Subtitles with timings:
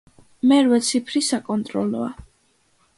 [0.51, 2.13] მერვე ციფრი საკონტროლოა.